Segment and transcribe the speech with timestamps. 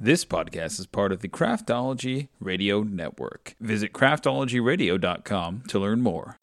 [0.00, 3.56] This podcast is part of the Craftology Radio Network.
[3.60, 6.38] Visit craftologyradio.com to learn more.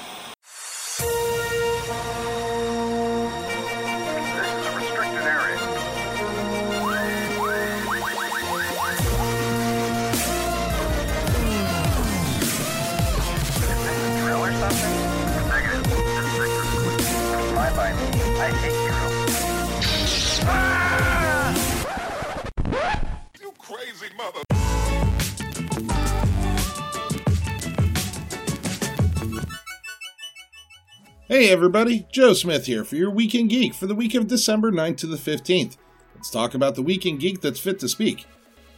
[31.28, 34.72] Hey everybody, Joe Smith here for your Week in Geek for the week of December
[34.72, 35.76] 9th to the 15th.
[36.14, 38.28] Let's talk about the Week in Geek that's fit to speak.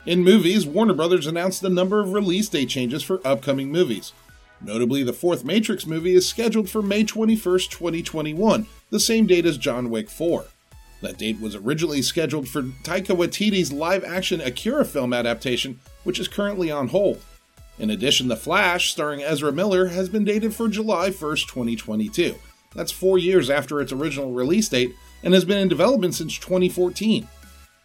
[0.06, 4.14] In movies, Warner Brothers announced a number of release date changes for upcoming movies.
[4.62, 9.58] Notably, the fourth Matrix movie is scheduled for May 21st, 2021, the same date as
[9.58, 10.46] John Wick 4.
[11.02, 16.30] That date was originally scheduled for Taika Waititi's live action Akira film adaptation, which is
[16.30, 17.22] currently on hold.
[17.80, 22.36] In addition, The Flash, starring Ezra Miller, has been dated for July 1st, 2022.
[22.74, 27.28] That's four years after its original release date and has been in development since 2014.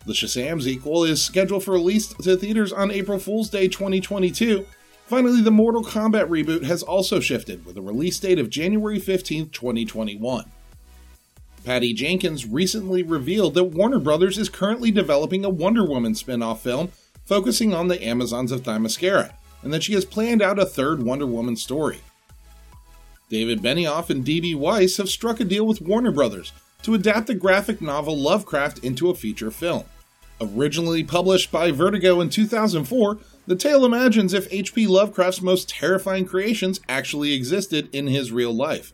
[0.04, 4.66] The Shazam sequel is scheduled for release to theaters on April Fool's Day 2022.
[5.06, 9.50] Finally, the Mortal Kombat reboot has also shifted, with a release date of January 15,
[9.50, 10.50] 2021.
[11.64, 16.62] Patty Jenkins recently revealed that Warner Brothers is currently developing a Wonder Woman spin off
[16.62, 16.90] film
[17.24, 21.26] focusing on the Amazons of Themyscira, and that she has planned out a third Wonder
[21.26, 22.00] Woman story.
[23.28, 24.54] David Benioff and D.B.
[24.54, 29.08] Weiss have struck a deal with Warner Brothers to adapt the graphic novel Lovecraft into
[29.08, 29.84] a feature film.
[30.40, 34.86] Originally published by Vertigo in 2004, the tale imagines if H.P.
[34.86, 38.92] Lovecraft's most terrifying creations actually existed in his real life.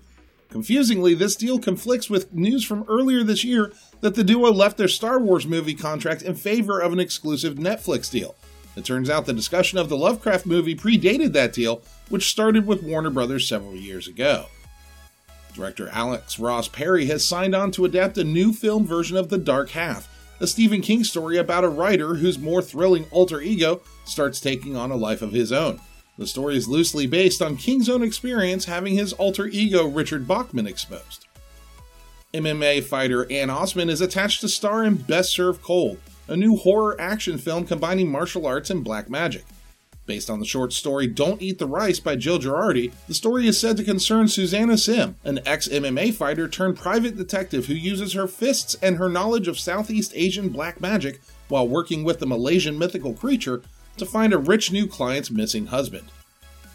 [0.51, 4.89] Confusingly, this deal conflicts with news from earlier this year that the duo left their
[4.89, 8.35] Star Wars movie contract in favor of an exclusive Netflix deal.
[8.79, 12.85] It turns out the discussion of the Lovecraft movie predated that deal, which started with
[12.85, 14.47] Warner Brothers several years ago.
[15.53, 19.39] Director Alex Ross Perry has signed on to adapt a new film version of The
[19.39, 20.09] Dark Half,
[20.39, 24.93] a Stephen King story about a writer whose more thrilling alter ego starts taking on
[24.93, 25.81] a life of his own.
[26.17, 30.69] The story is loosely based on King's own experience having his alter ego Richard Bachman
[30.69, 31.27] exposed.
[32.33, 37.01] MMA fighter Ann Osman is attached to star in Best Served Cold, a new horror
[37.01, 39.45] action film combining martial arts and black magic.
[40.07, 43.61] Based on the short story Don't Eat the Rice by Jill Girardi, the story is
[43.61, 48.27] said to concern Susanna Sim, an ex MMA fighter turned private detective who uses her
[48.27, 53.13] fists and her knowledge of Southeast Asian black magic while working with the Malaysian mythical
[53.13, 53.63] creature
[53.99, 56.09] to find a rich new client's missing husband.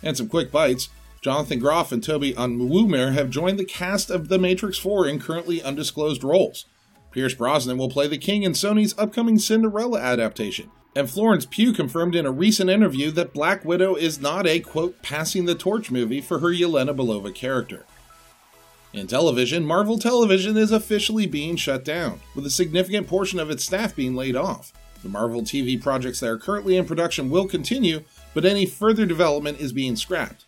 [0.04, 0.90] And some quick bites.
[1.22, 5.64] Jonathan Groff and Toby Onwumere have joined the cast of The Matrix 4 in currently
[5.64, 6.66] undisclosed roles.
[7.14, 10.72] Pierce Brosnan will play the king in Sony's upcoming Cinderella adaptation.
[10.96, 15.02] And Florence Pugh confirmed in a recent interview that Black Widow is not a, quote,
[15.04, 17.86] passing the torch movie for her Yelena Belova character.
[18.94, 23.64] In television, Marvel Television is officially being shut down, with a significant portion of its
[23.64, 24.74] staff being laid off.
[25.04, 28.04] The Marvel TV projects that are currently in production will continue,
[28.34, 30.46] but any further development is being scrapped.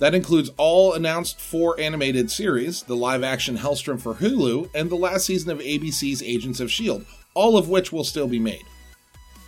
[0.00, 4.96] That includes all announced four animated series, the live action Helstrom for Hulu, and the
[4.96, 8.64] last season of ABC's Agents of S.H.I.E.L.D., all of which will still be made.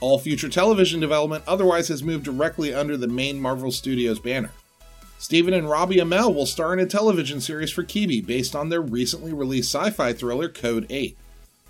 [0.01, 4.51] All future television development otherwise has moved directly under the main Marvel Studios banner.
[5.19, 8.83] Stephen and Robbie Amell will star in a television series for Quibi based on their
[8.83, 11.17] recently released sci fi thriller Code 8.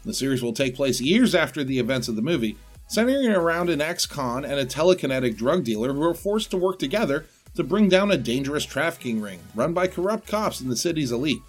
[0.05, 2.57] The series will take place years after the events of the movie,
[2.89, 6.81] centering around an ex con and a telekinetic drug dealer who are forced to work
[6.81, 11.13] together to bring down a dangerous trafficking ring run by corrupt cops in the city's
[11.13, 11.43] elite.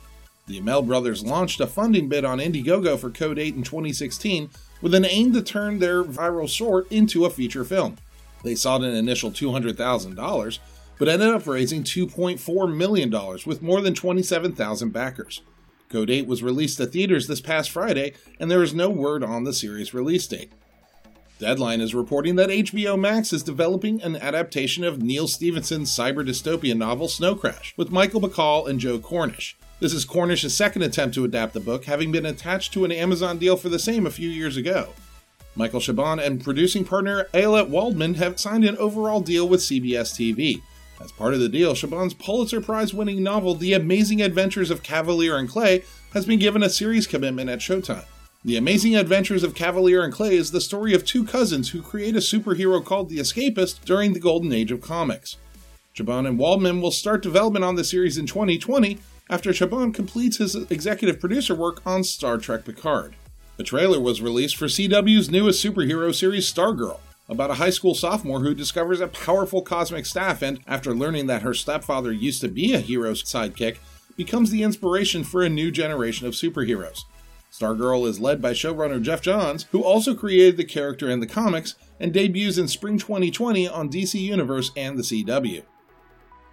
[0.48, 4.50] The Amell brothers launched a funding bid on Indiegogo for Code 8 in 2016
[4.82, 7.96] with an aim to turn their viral short into a feature film.
[8.44, 10.60] They sought an initial $200,000,
[11.00, 13.10] but ended up raising $2.4 million
[13.46, 15.42] with more than 27,000 backers.
[15.88, 19.46] Code 8 was released to theaters this past Friday, and there is no word on
[19.46, 20.52] the series release date.
[21.40, 26.78] Deadline is reporting that HBO Max is developing an adaptation of Neal Stephenson's cyber dystopian
[26.78, 29.58] novel Snow Crash with Michael Bacall and Joe Cornish.
[29.80, 33.40] This is Cornish's second attempt to adapt the book, having been attached to an Amazon
[33.40, 34.90] deal for the same a few years ago.
[35.56, 40.62] Michael Chabon and producing partner Ayelet Waldman have signed an overall deal with CBS TV.
[41.02, 45.38] As part of the deal, Chabon's Pulitzer Prize winning novel The Amazing Adventures of Kavalier
[45.38, 45.84] and Clay
[46.14, 48.06] has been given a series commitment at Showtime.
[48.46, 52.18] The Amazing Adventures of Kavalier and Clay is the story of two cousins who create
[52.18, 55.38] a superhero called the Escapist during the golden age of comics.
[55.96, 58.98] Chabon and Waldman will start development on the series in 2020
[59.30, 63.16] after Chabon completes his executive producer work on Star Trek Picard.
[63.58, 67.00] A trailer was released for CW's newest superhero series, Stargirl.
[67.30, 71.44] about a high school sophomore who discovers a powerful cosmic staff and, after learning that
[71.44, 73.78] her stepfather used to be a hero's sidekick,
[74.18, 77.06] becomes the inspiration for a new generation of superheroes.
[77.54, 81.76] Stargirl is led by showrunner Geoff Johns, who also created the character in the comics
[82.00, 85.62] and debuts in spring 2020 on DC Universe and the CW.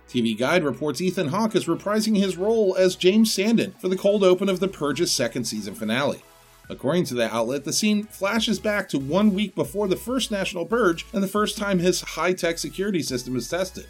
[0.07, 4.23] TV Guide reports Ethan Hawke is reprising his role as James Sandin for the cold
[4.23, 6.23] open of The Purge's second season finale.
[6.69, 10.67] According to the outlet, the scene flashes back to one week before the first National
[10.67, 13.87] Purge and the first time his high tech security system is tested.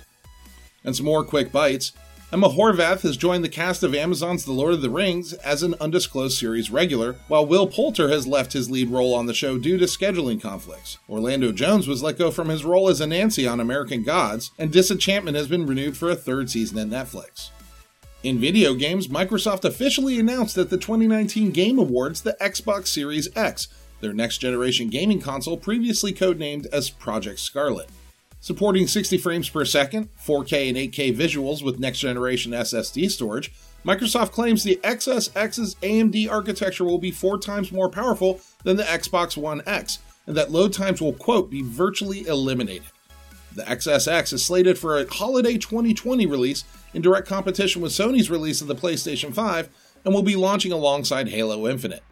[0.84, 1.92] And some more quick bites.
[2.32, 5.74] Ema Horvath has joined the cast of Amazon's The Lord of the Rings as an
[5.80, 9.76] undisclosed series regular, while Will Poulter has left his lead role on the show due
[9.78, 10.98] to scheduling conflicts.
[11.08, 15.36] Orlando Jones was let go from his role as Anansi on American Gods, and Disenchantment
[15.36, 17.50] has been renewed for a third season at Netflix.
[18.22, 23.66] In video games, Microsoft officially announced at the 2019 Game Awards the Xbox Series X,
[24.00, 27.90] their next generation gaming console previously codenamed as Project Scarlett.
[28.42, 33.52] Supporting 60 frames per second, 4K and 8K visuals with next generation SSD storage,
[33.84, 39.36] Microsoft claims the XSX's AMD architecture will be four times more powerful than the Xbox
[39.36, 42.88] One X, and that load times will, quote, be virtually eliminated.
[43.54, 46.64] The XSX is slated for a holiday 2020 release
[46.94, 49.68] in direct competition with Sony's release of the PlayStation 5
[50.06, 52.02] and will be launching alongside Halo Infinite.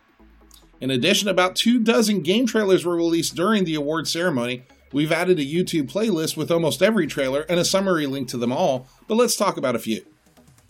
[0.81, 5.39] In addition, about two dozen game trailers were released during the award ceremony, We've added
[5.39, 9.17] a YouTube playlist with almost every trailer and a summary link to them all, but
[9.17, 10.03] let's talk about a few.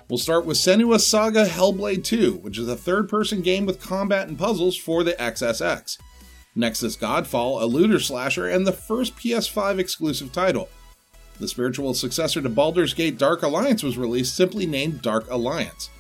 [0.09, 4.27] We'll start with Senua's Saga Hellblade 2, which is a third person game with combat
[4.27, 5.99] and puzzles for the XSX.
[6.57, 10.69] Next is Godfall, a looter slasher and the first PS5 exclusive title.
[11.39, 15.91] The spiritual successor to Baldur's Gate Dark Alliance was released, simply named Dark Alliance.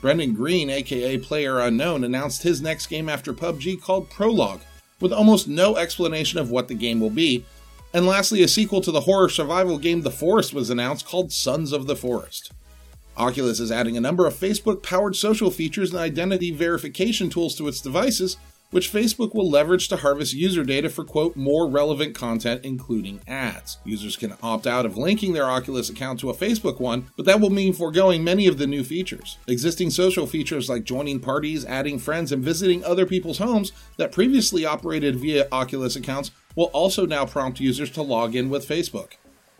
[0.00, 4.60] Brendan Greene, aka Player Unknown, announced his next game after PUBG called Prologue,
[5.00, 7.44] with almost no explanation of what the game will be,
[7.92, 11.72] and lastly, a sequel to the horror survival game The Forest was announced called Sons
[11.72, 12.52] of the Forest.
[13.16, 17.68] Oculus is adding a number of Facebook powered social features and identity verification tools to
[17.68, 18.36] its devices,
[18.70, 23.78] which Facebook will leverage to harvest user data for, quote, more relevant content, including ads.
[23.84, 27.40] Users can opt out of linking their Oculus account to a Facebook one, but that
[27.40, 29.38] will mean foregoing many of the new features.
[29.46, 34.64] Existing social features like joining parties, adding friends, and visiting other people's homes that previously
[34.64, 39.12] operated via Oculus accounts will also now prompt users to log in with Facebook.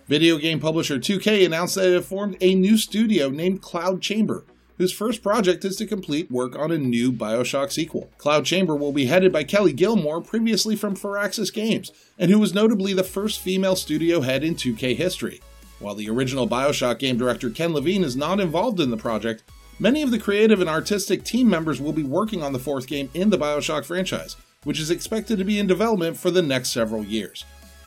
[0.09, 4.45] Video game publisher 2K announced that it had formed a new studio named Cloud Chamber,
[4.79, 8.11] whose first project is to complete work on a new Bioshock sequel.
[8.19, 12.55] Cloud Chamber will be headed by Kelly Gilmore, previously from Firaxis Games, and who was
[12.55, 15.41] notably the first female studio head in 2K history.
[15.79, 19.45] While the original Bioshock game director Ken Levine is not involved in the project,
[19.79, 23.11] many of the creative and artistic team members will be working on the fourth game
[23.15, 27.05] in the Bioshock franchise, which is expected to be in development for the next several
[27.05, 27.45] years.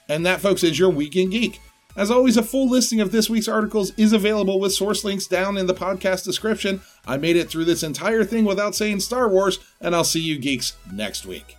[0.08, 1.60] And that, folks, is your Week in Geek.
[2.00, 5.58] As always, a full listing of this week's articles is available with source links down
[5.58, 6.80] in the podcast description.
[7.06, 10.40] I made it through this entire thing without saying Star Wars, and I'll see you
[10.40, 11.58] geeks next week.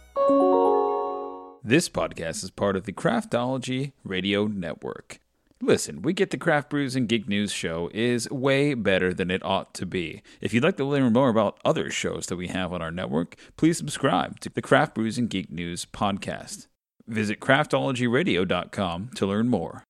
[1.62, 5.19] This podcast is part of the Craftology Radio Network.
[5.60, 9.44] Listen, We Get the Craft Brews and Geek News show is way better than it
[9.44, 10.22] ought to be.
[10.40, 13.37] If you'd like to learn more about other shows that we have on our network,
[13.58, 16.66] please subscribe to the Craft Brews and Geek News podcast.
[17.06, 19.84] Visit craftologyradio.com to learn more.